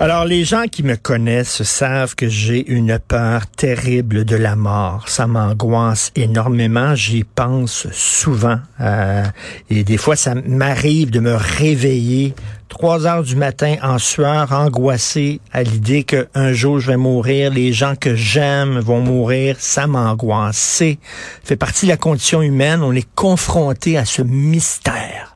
[0.00, 5.08] Alors, les gens qui me connaissent savent que j'ai une peur terrible de la mort.
[5.08, 6.96] Ça m'angoisse énormément.
[6.96, 8.58] J'y pense souvent.
[8.80, 9.22] Euh,
[9.70, 12.34] et des fois, ça m'arrive de me réveiller
[12.68, 17.72] trois heures du matin en sueur, angoissé à l'idée qu'un jour je vais mourir, les
[17.72, 19.56] gens que j'aime vont mourir.
[19.60, 20.56] Ça m'angoisse.
[20.56, 20.98] C'est
[21.44, 22.82] fait partie de la condition humaine.
[22.82, 25.33] On est confronté à ce mystère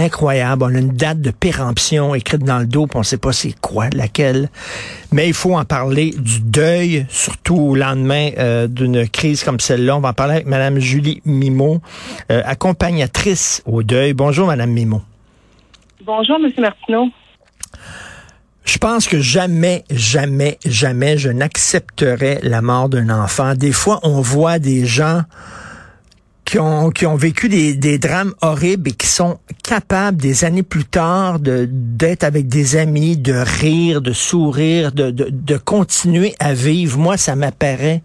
[0.00, 0.64] incroyable.
[0.64, 3.32] On a une date de péremption écrite dans le dos, puis on ne sait pas
[3.32, 4.48] c'est quoi, laquelle.
[5.12, 9.96] Mais il faut en parler du deuil, surtout au lendemain euh, d'une crise comme celle-là.
[9.96, 11.80] On va en parler avec Mme Julie Mimo,
[12.30, 14.12] euh, accompagnatrice au deuil.
[14.12, 15.02] Bonjour, Mme Mimo.
[16.04, 16.50] Bonjour, M.
[16.58, 17.08] Martineau.
[18.64, 23.54] Je pense que jamais, jamais, jamais je n'accepterai la mort d'un enfant.
[23.54, 25.22] Des fois, on voit des gens
[26.50, 30.64] qui ont, qui ont vécu des, des drames horribles et qui sont capables des années
[30.64, 36.34] plus tard de d'être avec des amis, de rire, de sourire, de, de, de continuer
[36.40, 36.98] à vivre.
[36.98, 38.02] Moi, ça m'apparaît.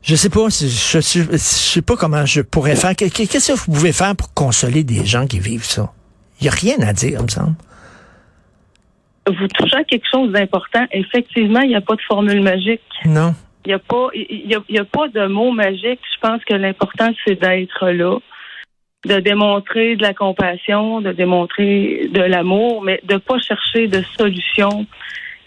[0.00, 2.96] Je sais pas, je, je, je, sais pas comment je pourrais faire.
[2.96, 5.92] Qu'est-ce que vous pouvez faire pour consoler des gens qui vivent ça?
[6.40, 7.56] Il n'y a rien à dire, il me semble.
[9.26, 10.86] Vous touchez à quelque chose d'important.
[10.92, 12.80] Effectivement, il n'y a pas de formule magique.
[13.04, 13.34] Non.
[13.64, 16.00] Il n'y a pas, il y a, pas de mot magique.
[16.14, 18.18] Je pense que l'important, c'est d'être là,
[19.04, 24.86] de démontrer de la compassion, de démontrer de l'amour, mais de pas chercher de solution.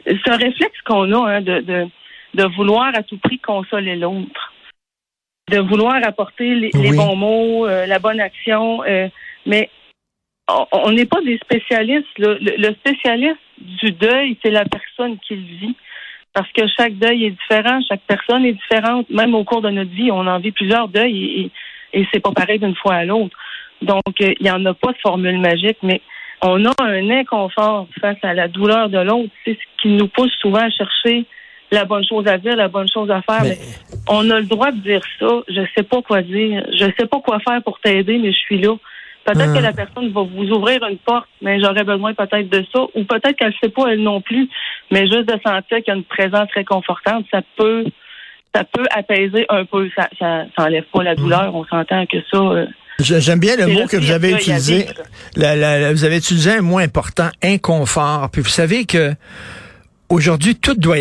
[0.06, 1.88] C'est un réflexe qu'on a, hein, de, de,
[2.34, 4.54] de vouloir à tout prix consoler l'autre,
[5.50, 9.08] de vouloir apporter les, bons mots, euh, la bonne action, euh,
[9.46, 9.70] mais
[10.74, 12.08] on n'est pas des spécialistes.
[12.18, 15.76] le spécialiste du deuil, c'est la personne qui le vit
[16.34, 19.10] parce que chaque deuil est différent, chaque personne est différente.
[19.10, 21.52] Même au cours de notre vie, on en vit plusieurs deuils
[21.94, 23.36] et, et, c'est pas pareil d'une fois à l'autre.
[23.82, 26.02] Donc, euh, il n'y en a pas de formule magique, mais
[26.42, 29.32] on a un inconfort face à la douleur de l'autre.
[29.46, 31.26] C'est ce qui nous pousse souvent à chercher
[31.72, 33.44] la bonne chose à dire, la bonne chose à faire.
[33.44, 33.58] Mais...
[34.10, 35.28] on a le droit de dire ça.
[35.48, 36.64] Je sais pas quoi dire.
[36.72, 38.76] Je sais pas quoi faire pour t'aider, mais je suis là.
[39.26, 39.62] Peut-être que ah.
[39.62, 42.82] la personne va vous ouvrir une porte, mais j'aurais besoin peut-être de ça.
[42.96, 44.50] Ou peut-être qu'elle ne sait pas elle non plus,
[44.90, 47.86] mais juste de sentir qu'il y a une présence réconfortante, ça peut
[48.54, 49.90] ça peut apaiser un peu.
[49.96, 51.56] Ça, ça, enlève pas la douleur.
[51.56, 52.38] On s'entend que ça.
[52.38, 52.66] Euh,
[53.00, 54.88] j'aime bien le mot que vous avez utilisé.
[55.36, 58.30] La, vous avez utilisé un mot important, inconfort.
[58.32, 59.14] Puis vous savez que
[60.10, 60.98] aujourd'hui, tout doit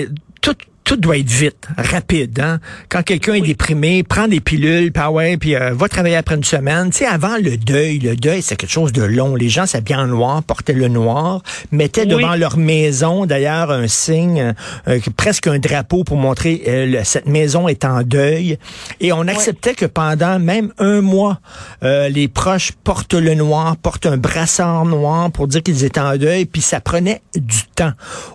[0.90, 2.40] tout doit être vite, rapide.
[2.40, 2.58] Hein?
[2.88, 6.34] Quand quelqu'un est déprimé, prend des pilules, puis ah ouais, puis euh, va travailler après
[6.34, 6.90] une semaine.
[6.90, 9.36] Tu sais, avant le deuil, le deuil, c'est quelque chose de long.
[9.36, 14.52] Les gens s'habillaient en noir, portaient le noir, mettaient devant leur maison, d'ailleurs, un signe,
[14.88, 18.58] euh, presque un drapeau pour montrer euh, cette maison est en deuil.
[18.98, 21.38] Et on acceptait que pendant même un mois,
[21.82, 26.46] les proches portent le noir, portent un brassard noir pour dire qu'ils étaient en deuil,
[26.46, 27.92] puis ça prenait du temps.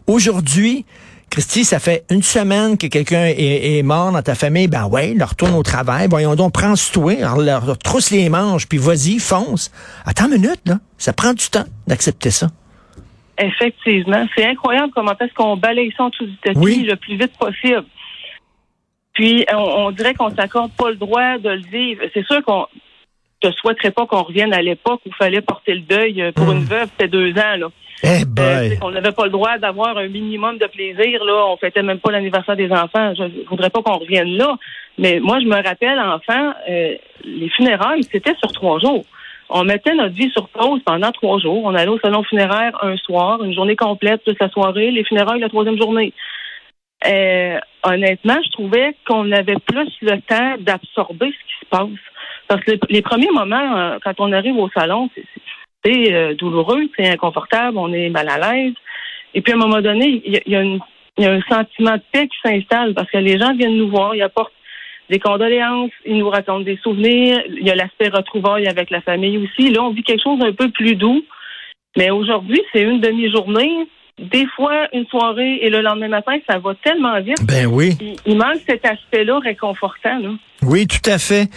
[0.07, 0.85] Aujourd'hui,
[1.29, 4.67] Christy, ça fait une semaine que quelqu'un est, mort dans ta famille.
[4.67, 6.07] Ben ouais, leur retourne au travail.
[6.09, 9.71] Voyons donc, prends ce toi, leur trousse les manches, puis vas-y, fonce.
[10.05, 10.75] Attends une minute, là.
[10.97, 12.47] Ça prend du temps d'accepter ça.
[13.37, 14.25] Effectivement.
[14.35, 17.85] C'est incroyable comment est-ce qu'on balaye ça en dessous du tapis le plus vite possible.
[19.13, 22.03] Puis, on, dirait qu'on s'accorde pas le droit de le vivre.
[22.13, 22.67] C'est sûr qu'on
[23.47, 26.57] ne souhaiterait pas qu'on revienne à l'époque où il fallait porter le deuil pour hmm.
[26.57, 27.67] une veuve, c'était deux ans, là.
[28.03, 31.23] Eh euh, on n'avait pas le droit d'avoir un minimum de plaisir.
[31.23, 33.13] Là, on fêtait même pas l'anniversaire des enfants.
[33.15, 34.57] Je voudrais pas qu'on revienne là.
[34.97, 39.05] Mais moi, je me rappelle, enfant, euh, les funérailles, c'était sur trois jours.
[39.49, 41.61] On mettait notre vie sur pause pendant trois jours.
[41.63, 45.39] On allait au salon funéraire un soir, une journée complète, toute la soirée, les funérailles
[45.39, 46.13] la troisième journée.
[47.05, 51.89] Euh, honnêtement, je trouvais qu'on avait plus le temps d'absorber ce qui se passe.
[52.47, 55.25] Parce que les, premiers moments, quand on arrive au salon, c'est
[55.85, 58.73] c'est euh, douloureux, c'est inconfortable, on est mal à l'aise.
[59.33, 60.61] Et puis à un moment donné, il y, a,
[61.29, 64.53] un sentiment de paix qui s'installe parce que les gens viennent nous voir, ils apportent
[65.09, 69.37] des condoléances, ils nous racontent des souvenirs, il y a l'aspect retrouvaille avec la famille
[69.37, 69.69] aussi.
[69.69, 71.23] Là, on vit quelque chose d'un peu plus doux.
[71.97, 73.87] Mais aujourd'hui, c'est une demi-journée,
[74.17, 77.43] des fois une soirée et le lendemain matin, ça va tellement vite.
[77.43, 77.97] Ben oui.
[78.25, 80.19] Il, manque cet aspect-là réconfortant.
[80.19, 80.29] Là.
[80.61, 81.49] Oui, tout à fait.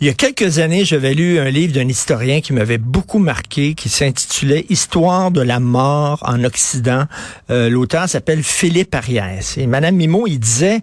[0.00, 3.74] Il y a quelques années, j'avais lu un livre d'un historien qui m'avait beaucoup marqué,
[3.74, 7.04] qui s'intitulait Histoire de la mort en Occident.
[7.50, 9.58] Euh, L'auteur s'appelle Philippe Ariès.
[9.58, 10.80] Et Madame Mimo, il disait,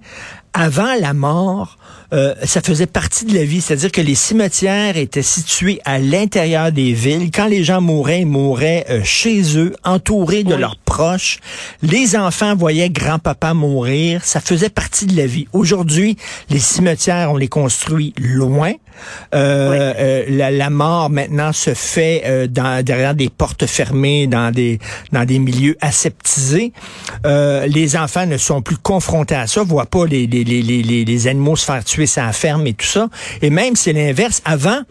[0.54, 1.78] avant la mort,
[2.14, 6.72] euh, ça faisait partie de la vie, c'est-à-dire que les cimetières étaient situés à l'intérieur
[6.72, 7.32] des villes.
[7.32, 10.78] Quand les gens mouraient, ils mouraient euh, chez eux, entourés de leurs
[11.82, 14.24] Les enfants voyaient grand-papa mourir.
[14.24, 15.48] Ça faisait partie de la vie.
[15.54, 16.18] Aujourd'hui,
[16.50, 18.74] les cimetières, on les construit loin.
[19.34, 24.80] Euh, euh, la, mort maintenant se fait euh, dans, derrière des portes fermées, dans des
[25.12, 26.72] dans des milieux aseptisés.
[27.24, 31.28] les enfants ne sont plus confrontés à ça, voient pas les, les, les, les, les
[31.28, 33.08] animaux se faire tuer sa ferme et tout ça.
[33.42, 34.42] Et même c'est l'inverse.
[34.46, 34.82] Avant,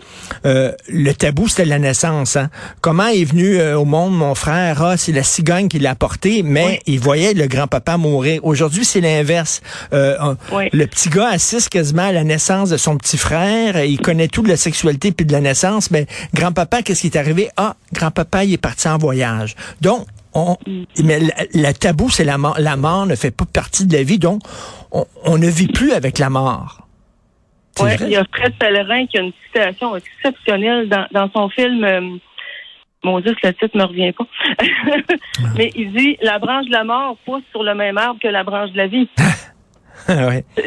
[0.44, 2.37] le tabou c'était la naissance.
[2.37, 2.50] Hein.
[2.81, 4.82] Comment est venu au monde mon frère?
[4.82, 8.40] Ah, c'est la cigogne qui l'a porté, mais il voyait le grand-papa mourir.
[8.44, 9.60] Aujourd'hui, c'est l'inverse.
[9.93, 14.43] Le petit gars assiste quasiment à la naissance de son petit frère il connaît tout
[14.43, 17.49] de la sexualité puis de la naissance, mais grand-papa, qu'est-ce qui est arrivé?
[17.56, 19.55] Ah, grand-papa, il est parti en voyage.
[19.81, 20.56] Donc, on,
[21.03, 21.21] mais
[21.55, 22.56] le, tabou, c'est la mort.
[22.59, 24.43] La mort ne fait pas partie de la vie, donc
[24.91, 26.87] on, ne vit plus avec la mort.
[27.81, 31.85] Oui, il y a Fred Pellerin qui a une citation exceptionnelle dans, son film.
[31.85, 32.17] Euh,
[33.03, 34.27] mon Dieu, le titre me revient pas.
[35.56, 38.44] Mais il dit la branche de la mort pousse sur le même arbre que la
[38.44, 39.09] branche de la vie.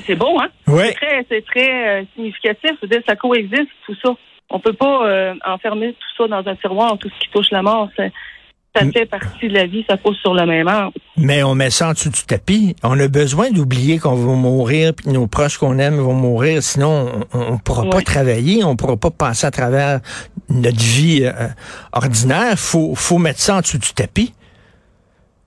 [0.05, 0.47] C'est beau, hein?
[0.67, 2.71] C'est très, c'est très euh, significatif.
[2.83, 4.11] dire ça coexiste, tout ça.
[4.49, 7.61] On peut pas euh, enfermer tout ça dans un tiroir, tout ce qui touche la
[7.61, 7.89] mort.
[7.97, 8.03] Ça,
[8.91, 10.97] fait partie de la vie, ça pousse sur le même arbre.
[11.15, 12.75] Mais on met ça en dessous du tapis.
[12.83, 16.61] On a besoin d'oublier qu'on va mourir, puis nos proches qu'on aime vont mourir.
[16.61, 20.01] Sinon, on ne pourra pas travailler, on pourra pas passer à travers
[20.49, 21.47] notre vie euh,
[21.93, 22.59] ordinaire.
[22.59, 24.33] Faut, faut mettre ça en dessous du tapis.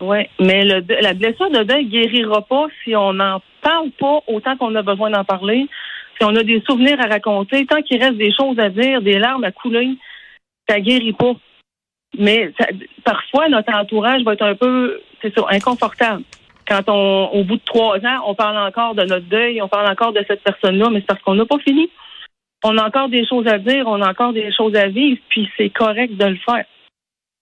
[0.00, 4.56] Oui, mais le, la blessure de deuil guérira pas si on n'en parle pas autant
[4.56, 5.66] qu'on a besoin d'en parler,
[6.16, 9.18] si on a des souvenirs à raconter, tant qu'il reste des choses à dire, des
[9.18, 9.96] larmes à couler,
[10.68, 11.32] ça guérit pas.
[12.16, 12.52] Mais
[13.04, 16.22] parfois, notre entourage va être un peu, c'est ça, inconfortable.
[16.66, 19.90] Quand on, au bout de trois ans, on parle encore de notre deuil, on parle
[19.90, 21.90] encore de cette personne-là, mais c'est parce qu'on n'a pas fini.
[22.64, 25.48] On a encore des choses à dire, on a encore des choses à vivre, puis
[25.56, 26.64] c'est correct de le faire.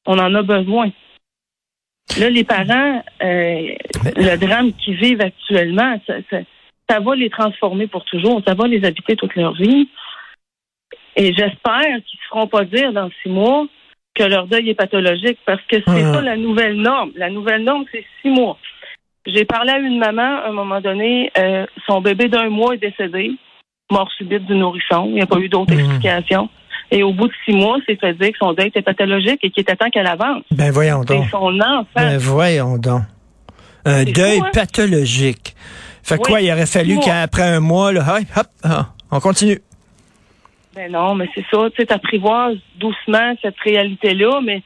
[0.06, 0.91] On en a besoin.
[2.19, 3.75] Là, les parents, euh,
[4.17, 6.14] le drame qu'ils vivent actuellement, ça,
[6.88, 8.41] ça, va les transformer pour toujours.
[8.47, 9.88] Ça va les habiter toute leur vie.
[11.17, 13.67] Et j'espère qu'ils ne se feront pas dire dans six mois
[14.14, 17.12] que leur deuil est pathologique parce que c'est pas la nouvelle norme.
[17.17, 18.59] La nouvelle norme, c'est six mois.
[19.26, 22.79] J'ai parlé à une maman à un moment donné, euh, son bébé d'un mois est
[22.79, 23.32] décédé,
[23.91, 25.06] mort subite du nourrisson.
[25.09, 26.49] Il n'y a pas eu d'autre explication.
[26.91, 29.50] Et au bout de six mois, c'est à dire que son deuil était pathologique et
[29.50, 30.43] qu'il était temps qu'elle avance.
[30.50, 31.25] Ben voyons donc.
[31.25, 31.85] C'est son enfant.
[31.94, 33.03] Ben voyons donc.
[33.85, 34.50] Un deuil hein?
[34.53, 35.55] pathologique.
[36.03, 38.05] Fait quoi, il aurait fallu qu'après un mois, là,
[38.37, 39.59] hop, ah, on continue.
[40.75, 44.62] Ben non, mais c'est ça, tu sais, t'apprivoises doucement cette réalité-là, mais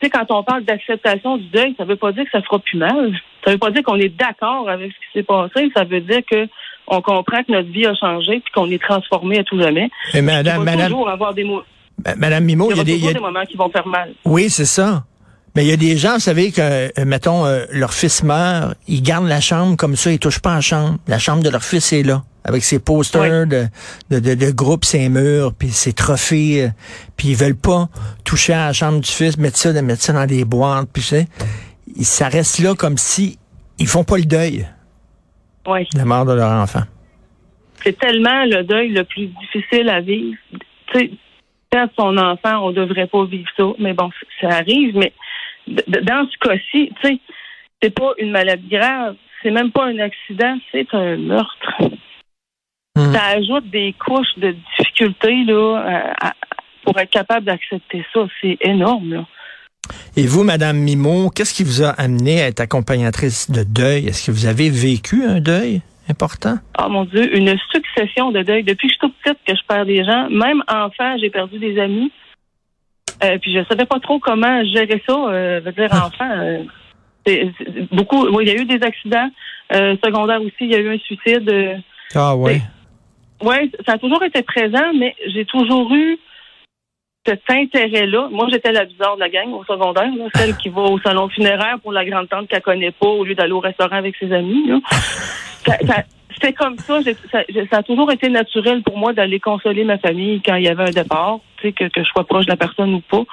[0.00, 2.58] tu sais, quand on parle d'acceptation du deuil, ça veut pas dire que ça fera
[2.58, 3.12] plus mal.
[3.44, 5.70] Ça veut pas dire qu'on est d'accord avec ce qui s'est passé.
[5.74, 6.46] Ça veut dire que
[6.90, 9.88] on comprend que notre vie a changé puis qu'on est transformé à tout jamais.
[10.12, 11.62] Mais madame, madame, toujours avoir des mots.
[12.16, 14.12] Madame Mimo, il y a, des, moments qui vont faire mal.
[14.24, 15.04] Oui, c'est ça.
[15.54, 18.74] Mais il y a des gens, vous savez, que, euh, mettons, euh, leur fils meurt,
[18.88, 20.98] ils gardent la chambre comme ça, ils touchent pas à la chambre.
[21.08, 23.66] La chambre de leur fils est là, avec ses posters de,
[24.10, 26.68] de, de, groupe, ses murs, puis ses trophées, euh,
[27.16, 27.88] puis ils veulent pas
[28.24, 31.02] toucher à la chambre du fils, mettre ça, mettre ça dans des boîtes, puis
[32.02, 33.38] ça reste là comme si
[33.78, 34.66] ils font pas le deuil.
[35.66, 35.86] Oui.
[35.94, 36.82] La mort de leur enfant.
[37.82, 40.36] C'est tellement le deuil le plus difficile à vivre.
[40.92, 41.10] Tu sais,
[41.70, 43.64] perdre son enfant, on devrait pas vivre ça.
[43.78, 44.10] Mais bon,
[44.40, 44.96] ça arrive.
[44.96, 45.12] Mais
[45.66, 47.18] dans ce cas-ci, tu sais,
[47.82, 49.16] c'est pas une maladie grave.
[49.42, 50.58] C'est même pas un accident.
[50.72, 51.82] C'est un meurtre.
[52.96, 53.12] Hmm.
[53.12, 56.12] Ça ajoute des couches de difficultés là,
[56.84, 58.26] pour être capable d'accepter ça.
[58.40, 59.14] C'est énorme.
[59.14, 59.26] Là.
[60.16, 64.08] Et vous, Madame Mimo, qu'est-ce qui vous a amené à être accompagnatrice de deuil?
[64.08, 66.56] Est-ce que vous avez vécu un deuil important?
[66.82, 68.64] Oh mon Dieu, une succession de deuils.
[68.64, 71.58] Depuis que je suis toute petite que je perds des gens, même enfant, j'ai perdu
[71.58, 72.10] des amis.
[73.22, 75.14] Euh, puis je savais pas trop comment gérer ça.
[75.14, 76.06] Euh, veux dire ah.
[76.06, 76.64] enfant, euh,
[77.92, 78.40] beaucoup.
[78.40, 79.30] Il y a eu des accidents
[79.72, 80.54] euh, secondaires aussi.
[80.60, 81.80] Il y a eu un suicide.
[82.14, 82.60] ah ouais.
[83.42, 86.18] Oui, ça a toujours été présent, mais j'ai toujours eu
[87.30, 88.28] cet intérêt-là.
[88.30, 91.78] Moi, j'étais la bizarre de la gang au secondaire, celle qui va au salon funéraire
[91.80, 94.70] pour la grande tante qu'elle connaît pas au lieu d'aller au restaurant avec ses amis.
[96.32, 100.54] C'était comme ça, ça, a toujours été naturel pour moi d'aller consoler ma famille quand
[100.54, 102.94] il y avait un départ, tu sais, que, que je sois proche de la personne
[102.94, 103.24] ou pas.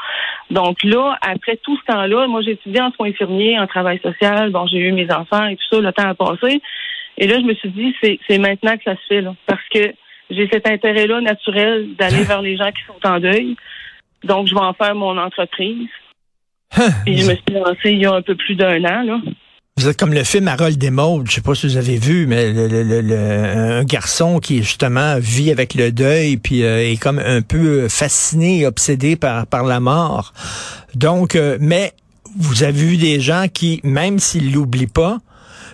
[0.51, 4.49] Donc là, après tout ce temps-là, moi j'ai étudié en soins infirmiers, en travail social,
[4.49, 6.61] bon, j'ai eu mes enfants et tout ça, le temps a passé.
[7.17, 9.93] Et là, je me suis dit, c'est maintenant que ça se fait, là, parce que
[10.29, 13.55] j'ai cet intérêt-là naturel d'aller vers les gens qui sont en deuil.
[14.23, 15.87] Donc, je vais en faire mon entreprise.
[16.75, 16.89] Hein?
[17.05, 19.19] Et je me suis lancée il y a un peu plus d'un an, là.
[19.77, 22.51] Vous êtes comme le film Harold Desmaudes, je sais pas si vous avez vu, mais
[22.51, 27.87] le, un garçon qui justement vit avec le deuil puis euh, est comme un peu
[27.87, 30.33] fasciné, obsédé par par la mort.
[30.95, 31.93] Donc, euh, mais
[32.39, 35.19] vous avez vu des gens qui, même s'ils l'oublient pas,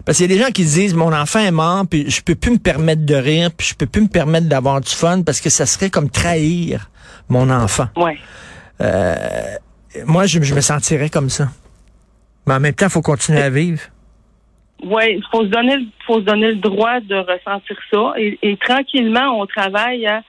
[0.06, 2.22] parce qu'il y a des gens qui se disent mon enfant est mort, puis je
[2.22, 5.24] peux plus me permettre de rire, puis je peux plus me permettre d'avoir du fun
[5.24, 6.90] parce que ça serait comme trahir
[7.30, 7.88] mon enfant.
[7.96, 8.18] Ouais.
[8.82, 9.16] Euh,
[10.06, 11.48] moi, je, me sentirais comme ça.
[12.48, 13.82] Mais en même temps, il faut continuer à vivre.
[14.84, 18.14] Oui, il faut se donner, faut se donner le droit de ressentir ça.
[18.18, 20.22] Et, tranquillement, on travaille à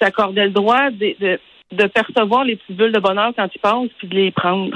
[0.00, 1.38] s'accorder le droit de,
[1.72, 4.70] de, percevoir les petites bulles de bonheur quand ils passent, puis de les prendre.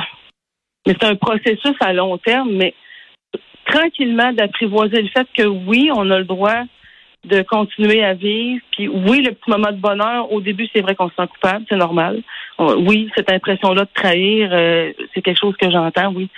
[0.86, 2.74] Mais c'est un processus à long terme, mais
[3.68, 6.64] tranquillement d'apprivoiser le fait que oui, on a le droit
[7.24, 8.60] de continuer à vivre.
[8.72, 11.64] Puis oui, le petit moment de bonheur, au début, c'est vrai qu'on se sent coupable,
[11.68, 12.22] c'est normal.
[12.58, 16.28] Oui, cette impression-là de trahir, euh, c'est quelque chose que j'entends, oui.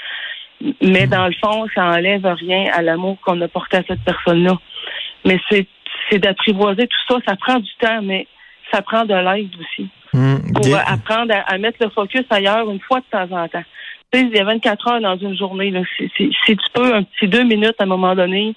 [0.82, 4.58] Mais dans le fond, ça enlève rien à l'amour qu'on a porté à cette personne-là.
[5.24, 5.66] Mais c'est,
[6.10, 7.20] c'est d'apprivoiser tout ça.
[7.26, 8.26] Ça prend du temps, mais
[8.72, 9.88] ça prend de l'aide aussi.
[10.12, 13.62] Mmh, pour apprendre à, mettre le focus ailleurs une fois de temps en temps.
[14.12, 15.70] Tu sais, il y a 24 heures dans une journée.
[15.70, 15.82] Là.
[15.96, 18.54] Si, si tu peux, un petit deux minutes à un moment donné,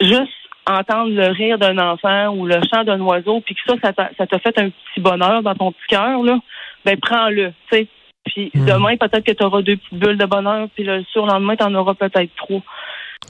[0.00, 0.32] juste
[0.68, 4.38] entendre le rire d'un enfant ou le chant d'un oiseau, puis que ça, ça t'a
[4.38, 6.38] fait un petit bonheur dans ton petit cœur, là,
[6.84, 7.86] ben prends-le, tu sais.
[8.26, 8.66] Puis hmm.
[8.66, 11.74] demain, peut-être que tu auras deux petites bulles de bonheur, puis le surlendemain, tu en
[11.74, 12.62] auras peut-être trop.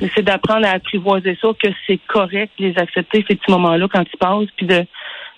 [0.01, 4.05] Mais c'est d'apprendre à apprivoiser ça, que c'est correct, les accepter, ces petits moments-là, quand
[4.13, 4.85] ils passent, puis de,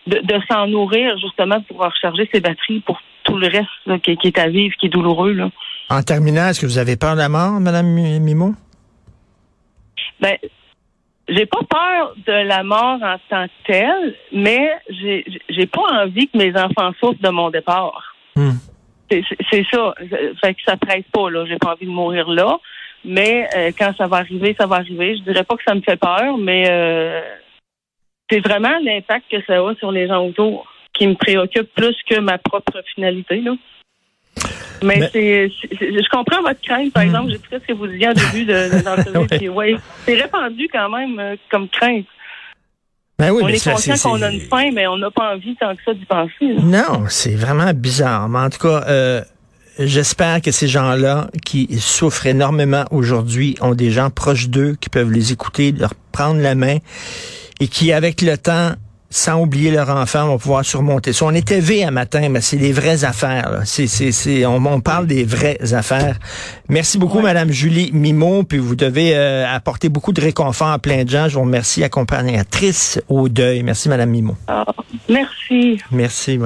[0.06, 4.48] de, s'en nourrir, justement, pour recharger ses batteries pour tout le reste qui, est à
[4.48, 5.32] vivre, qui est douloureux.
[5.32, 5.50] Là.
[5.90, 8.54] En terminant, est-ce que vous avez peur de la mort, Mme Mimo?
[10.20, 10.36] Ben,
[11.28, 16.28] j'ai pas peur de la mort en tant que telle, mais j'ai j'ai pas envie
[16.28, 18.14] que mes enfants souffrent de mon départ.
[18.36, 18.52] Hmm.
[19.10, 19.94] C'est ça.
[20.40, 21.44] Fait que ça presse pas, là.
[21.46, 22.58] J'ai pas envie de mourir là.
[23.04, 25.16] Mais euh, quand ça va arriver, ça va arriver.
[25.16, 27.20] Je dirais pas que ça me fait peur, mais euh,
[28.30, 32.20] c'est vraiment l'impact que ça a sur les gens autour qui me préoccupe plus que
[32.20, 33.54] ma propre finalité, là.
[34.82, 37.06] Mais, c'est, je comprends votre crainte, par hmm.
[37.06, 37.30] exemple.
[37.30, 39.48] J'ai pris ce que vous disiez au début de, l'entrevue.
[39.50, 39.76] ouais.
[40.06, 42.06] c'est répandu quand même euh, comme crainte.
[43.18, 45.74] Ben oui, on est conscient qu'on a une faim, mais on n'a pas envie tant
[45.76, 46.54] que ça d'y penser.
[46.62, 48.30] Non, c'est vraiment bizarre.
[48.30, 49.20] Mais en tout cas, euh,
[49.78, 55.12] j'espère que ces gens-là qui souffrent énormément aujourd'hui ont des gens proches d'eux qui peuvent
[55.12, 56.78] les écouter, leur prendre la main
[57.60, 58.72] et qui, avec le temps,
[59.10, 61.24] sans oublier leur enfant, vont pouvoir surmonter ça.
[61.24, 63.62] On est élevé un matin, mais c'est les vraies affaires.
[63.64, 66.16] C'est, c'est, c'est, on, parle des vraies affaires.
[66.68, 68.44] Merci beaucoup, Madame Julie Mimon.
[68.44, 71.28] Puis vous devez euh, apporter beaucoup de réconfort à plein de gens.
[71.28, 73.64] Je vous remercie, accompagnatrice au deuil.
[73.64, 74.36] Merci, Madame Mimon.
[74.46, 74.64] Ah,
[75.08, 75.80] merci.
[75.90, 76.38] Merci.